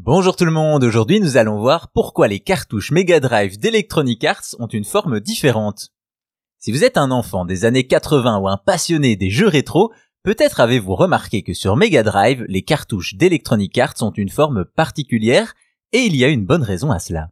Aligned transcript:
Bonjour 0.00 0.36
tout 0.36 0.44
le 0.44 0.52
monde, 0.52 0.84
aujourd'hui 0.84 1.18
nous 1.18 1.38
allons 1.38 1.58
voir 1.58 1.90
pourquoi 1.90 2.28
les 2.28 2.38
cartouches 2.38 2.92
Mega 2.92 3.18
Drive 3.18 3.58
d'Electronic 3.58 4.22
Arts 4.22 4.54
ont 4.60 4.68
une 4.68 4.84
forme 4.84 5.18
différente. 5.18 5.88
Si 6.60 6.70
vous 6.70 6.84
êtes 6.84 6.96
un 6.96 7.10
enfant 7.10 7.44
des 7.44 7.64
années 7.64 7.88
80 7.88 8.38
ou 8.38 8.46
un 8.46 8.58
passionné 8.58 9.16
des 9.16 9.28
jeux 9.28 9.48
rétro, 9.48 9.92
peut-être 10.22 10.60
avez-vous 10.60 10.94
remarqué 10.94 11.42
que 11.42 11.52
sur 11.52 11.74
Mega 11.74 12.04
Drive, 12.04 12.44
les 12.46 12.62
cartouches 12.62 13.16
d'Electronic 13.16 13.76
Arts 13.76 13.96
ont 14.00 14.12
une 14.12 14.28
forme 14.28 14.64
particulière, 14.64 15.54
et 15.90 16.02
il 16.02 16.14
y 16.14 16.24
a 16.24 16.28
une 16.28 16.46
bonne 16.46 16.62
raison 16.62 16.92
à 16.92 17.00
cela. 17.00 17.30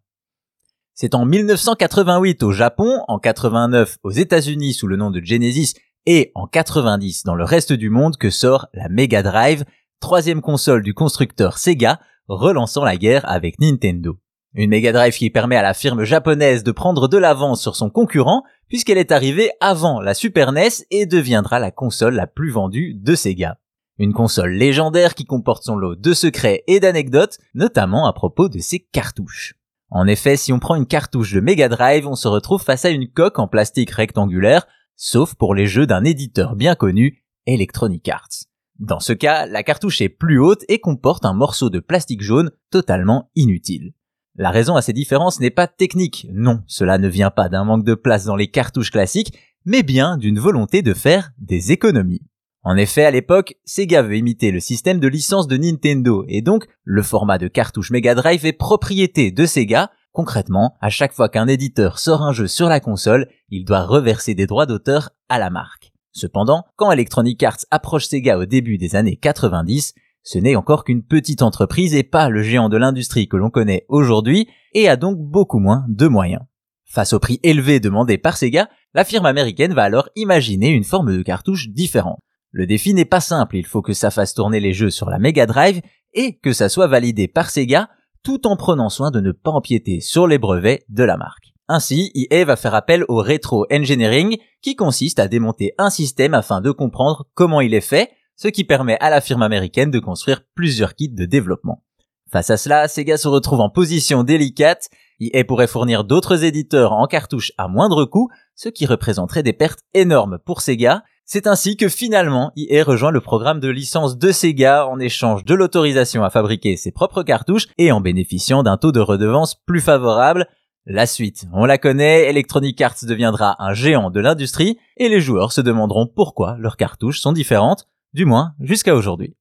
C'est 0.92 1.14
en 1.14 1.24
1988 1.24 2.42
au 2.42 2.50
Japon, 2.50 3.00
en 3.06 3.20
89 3.20 3.98
aux 4.02 4.10
États-Unis 4.10 4.74
sous 4.74 4.88
le 4.88 4.96
nom 4.96 5.12
de 5.12 5.24
Genesis 5.24 5.74
et 6.04 6.32
en 6.34 6.48
90 6.48 7.22
dans 7.22 7.36
le 7.36 7.44
reste 7.44 7.72
du 7.72 7.90
monde 7.90 8.16
que 8.16 8.30
sort 8.30 8.66
la 8.74 8.88
Mega 8.88 9.22
Drive, 9.22 9.64
troisième 10.00 10.40
console 10.40 10.82
du 10.82 10.94
constructeur 10.94 11.58
Sega, 11.58 12.00
relançant 12.28 12.84
la 12.84 12.96
guerre 12.96 13.28
avec 13.28 13.60
Nintendo. 13.60 14.18
Une 14.54 14.70
Mega 14.70 14.92
Drive 14.92 15.14
qui 15.14 15.28
permet 15.28 15.56
à 15.56 15.62
la 15.62 15.74
firme 15.74 16.04
japonaise 16.04 16.64
de 16.64 16.72
prendre 16.72 17.08
de 17.08 17.18
l'avance 17.18 17.60
sur 17.60 17.76
son 17.76 17.90
concurrent 17.90 18.42
puisqu'elle 18.68 18.98
est 18.98 19.12
arrivée 19.12 19.50
avant 19.60 20.00
la 20.00 20.14
Super 20.14 20.52
NES 20.52 20.86
et 20.90 21.06
deviendra 21.06 21.58
la 21.58 21.70
console 21.70 22.14
la 22.14 22.26
plus 22.26 22.50
vendue 22.50 22.94
de 22.94 23.14
Sega. 23.14 23.58
Une 23.98 24.12
console 24.12 24.52
légendaire 24.52 25.14
qui 25.14 25.24
comporte 25.24 25.64
son 25.64 25.76
lot 25.76 25.94
de 25.94 26.12
secrets 26.12 26.64
et 26.66 26.80
d'anecdotes, 26.80 27.38
notamment 27.54 28.06
à 28.06 28.12
propos 28.12 28.48
de 28.48 28.58
ses 28.58 28.80
cartouches. 28.80 29.54
En 29.90 30.06
effet, 30.06 30.36
si 30.36 30.52
on 30.52 30.58
prend 30.58 30.74
une 30.74 30.86
cartouche 30.86 31.32
de 31.32 31.40
Mega 31.40 31.68
Drive, 31.68 32.06
on 32.06 32.16
se 32.16 32.28
retrouve 32.28 32.62
face 32.62 32.84
à 32.84 32.90
une 32.90 33.08
coque 33.08 33.38
en 33.38 33.48
plastique 33.48 33.90
rectangulaire, 33.90 34.66
sauf 34.96 35.34
pour 35.34 35.54
les 35.54 35.66
jeux 35.66 35.86
d'un 35.86 36.04
éditeur 36.04 36.56
bien 36.56 36.74
connu, 36.74 37.22
Electronic 37.46 38.08
Arts. 38.08 38.46
Dans 38.78 39.00
ce 39.00 39.12
cas, 39.12 39.46
la 39.46 39.62
cartouche 39.62 40.00
est 40.00 40.08
plus 40.08 40.38
haute 40.38 40.64
et 40.68 40.80
comporte 40.80 41.24
un 41.24 41.32
morceau 41.32 41.70
de 41.70 41.80
plastique 41.80 42.22
jaune 42.22 42.50
totalement 42.70 43.30
inutile. 43.34 43.92
La 44.36 44.50
raison 44.50 44.76
à 44.76 44.82
ces 44.82 44.92
différences 44.92 45.40
n'est 45.40 45.50
pas 45.50 45.66
technique, 45.66 46.26
non, 46.30 46.62
cela 46.66 46.98
ne 46.98 47.08
vient 47.08 47.30
pas 47.30 47.48
d'un 47.48 47.64
manque 47.64 47.84
de 47.86 47.94
place 47.94 48.26
dans 48.26 48.36
les 48.36 48.48
cartouches 48.48 48.90
classiques, 48.90 49.32
mais 49.64 49.82
bien 49.82 50.18
d'une 50.18 50.38
volonté 50.38 50.82
de 50.82 50.92
faire 50.92 51.30
des 51.38 51.72
économies. 51.72 52.20
En 52.62 52.76
effet, 52.76 53.04
à 53.04 53.10
l'époque, 53.10 53.54
Sega 53.64 54.02
veut 54.02 54.16
imiter 54.16 54.50
le 54.50 54.60
système 54.60 55.00
de 55.00 55.08
licence 55.08 55.46
de 55.46 55.56
Nintendo, 55.56 56.24
et 56.28 56.42
donc 56.42 56.66
le 56.84 57.02
format 57.02 57.38
de 57.38 57.48
cartouche 57.48 57.90
Mega 57.90 58.14
Drive 58.14 58.44
est 58.44 58.52
propriété 58.52 59.30
de 59.30 59.46
Sega. 59.46 59.90
Concrètement, 60.12 60.76
à 60.80 60.90
chaque 60.90 61.12
fois 61.12 61.28
qu'un 61.28 61.46
éditeur 61.46 61.98
sort 61.98 62.22
un 62.22 62.32
jeu 62.32 62.46
sur 62.46 62.68
la 62.68 62.80
console, 62.80 63.28
il 63.50 63.64
doit 63.64 63.82
reverser 63.82 64.34
des 64.34 64.46
droits 64.46 64.66
d'auteur 64.66 65.10
à 65.28 65.38
la 65.38 65.48
marque. 65.48 65.85
Cependant, 66.16 66.64
quand 66.76 66.90
Electronic 66.90 67.42
Arts 67.42 67.66
approche 67.70 68.06
Sega 68.06 68.38
au 68.38 68.46
début 68.46 68.78
des 68.78 68.96
années 68.96 69.16
90, 69.16 69.92
ce 70.22 70.38
n'est 70.38 70.56
encore 70.56 70.82
qu'une 70.82 71.02
petite 71.02 71.42
entreprise 71.42 71.94
et 71.94 72.04
pas 72.04 72.30
le 72.30 72.42
géant 72.42 72.70
de 72.70 72.78
l'industrie 72.78 73.28
que 73.28 73.36
l'on 73.36 73.50
connaît 73.50 73.84
aujourd'hui, 73.90 74.48
et 74.72 74.88
a 74.88 74.96
donc 74.96 75.18
beaucoup 75.18 75.58
moins 75.58 75.84
de 75.88 76.06
moyens. 76.06 76.40
Face 76.86 77.12
au 77.12 77.18
prix 77.18 77.38
élevé 77.42 77.80
demandé 77.80 78.16
par 78.16 78.38
Sega, 78.38 78.70
la 78.94 79.04
firme 79.04 79.26
américaine 79.26 79.74
va 79.74 79.82
alors 79.82 80.08
imaginer 80.16 80.70
une 80.70 80.84
forme 80.84 81.14
de 81.14 81.22
cartouche 81.22 81.68
différente. 81.68 82.18
Le 82.50 82.66
défi 82.66 82.94
n'est 82.94 83.04
pas 83.04 83.20
simple, 83.20 83.56
il 83.56 83.66
faut 83.66 83.82
que 83.82 83.92
ça 83.92 84.10
fasse 84.10 84.32
tourner 84.32 84.58
les 84.58 84.72
jeux 84.72 84.88
sur 84.88 85.10
la 85.10 85.18
Mega 85.18 85.44
Drive 85.44 85.82
et 86.14 86.38
que 86.38 86.54
ça 86.54 86.70
soit 86.70 86.86
validé 86.86 87.28
par 87.28 87.50
Sega 87.50 87.90
tout 88.24 88.46
en 88.46 88.56
prenant 88.56 88.88
soin 88.88 89.10
de 89.10 89.20
ne 89.20 89.32
pas 89.32 89.50
empiéter 89.50 90.00
sur 90.00 90.26
les 90.26 90.38
brevets 90.38 90.82
de 90.88 91.04
la 91.04 91.18
marque. 91.18 91.52
Ainsi, 91.68 92.12
EA 92.14 92.44
va 92.44 92.56
faire 92.56 92.74
appel 92.74 93.04
au 93.08 93.16
Retro 93.16 93.66
Engineering, 93.72 94.38
qui 94.62 94.76
consiste 94.76 95.18
à 95.18 95.28
démonter 95.28 95.72
un 95.78 95.90
système 95.90 96.34
afin 96.34 96.60
de 96.60 96.70
comprendre 96.70 97.26
comment 97.34 97.60
il 97.60 97.74
est 97.74 97.80
fait, 97.80 98.10
ce 98.36 98.48
qui 98.48 98.64
permet 98.64 98.98
à 99.00 99.10
la 99.10 99.20
firme 99.20 99.42
américaine 99.42 99.90
de 99.90 99.98
construire 99.98 100.42
plusieurs 100.54 100.94
kits 100.94 101.08
de 101.08 101.24
développement. 101.24 101.82
Face 102.30 102.50
à 102.50 102.56
cela, 102.56 102.86
Sega 102.86 103.16
se 103.16 103.28
retrouve 103.28 103.60
en 103.60 103.70
position 103.70 104.22
délicate, 104.22 104.90
EA 105.20 105.44
pourrait 105.44 105.66
fournir 105.66 106.04
d'autres 106.04 106.44
éditeurs 106.44 106.92
en 106.92 107.06
cartouche 107.06 107.52
à 107.56 107.68
moindre 107.68 108.04
coût, 108.04 108.28
ce 108.54 108.68
qui 108.68 108.86
représenterait 108.86 109.42
des 109.42 109.52
pertes 109.52 109.80
énormes 109.94 110.38
pour 110.44 110.60
Sega. 110.60 111.02
C'est 111.24 111.46
ainsi 111.46 111.76
que 111.76 111.88
finalement 111.88 112.52
EA 112.56 112.84
rejoint 112.84 113.10
le 113.10 113.20
programme 113.20 113.58
de 113.58 113.68
licence 113.68 114.18
de 114.18 114.30
Sega 114.30 114.86
en 114.86 115.00
échange 115.00 115.44
de 115.44 115.54
l'autorisation 115.54 116.22
à 116.22 116.30
fabriquer 116.30 116.76
ses 116.76 116.92
propres 116.92 117.22
cartouches 117.22 117.68
et 117.78 117.90
en 117.90 118.00
bénéficiant 118.00 118.62
d'un 118.62 118.76
taux 118.76 118.92
de 118.92 119.00
redevance 119.00 119.54
plus 119.54 119.80
favorable, 119.80 120.46
la 120.86 121.06
suite, 121.06 121.46
on 121.52 121.64
la 121.64 121.78
connaît, 121.78 122.28
Electronic 122.28 122.80
Arts 122.80 122.94
deviendra 123.02 123.56
un 123.58 123.74
géant 123.74 124.10
de 124.10 124.20
l'industrie 124.20 124.78
et 124.96 125.08
les 125.08 125.20
joueurs 125.20 125.50
se 125.50 125.60
demanderont 125.60 126.06
pourquoi 126.06 126.56
leurs 126.60 126.76
cartouches 126.76 127.20
sont 127.20 127.32
différentes, 127.32 127.88
du 128.14 128.24
moins 128.24 128.54
jusqu'à 128.60 128.94
aujourd'hui. 128.94 129.34